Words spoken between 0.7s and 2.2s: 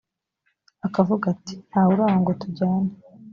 akavuga ati nta wuri aho